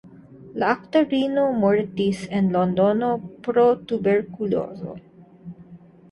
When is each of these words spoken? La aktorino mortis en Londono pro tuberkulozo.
La 0.61 0.69
aktorino 0.75 1.41
mortis 1.63 2.21
en 2.39 2.47
Londono 2.55 3.09
pro 3.47 3.65
tuberkulozo. 3.91 4.97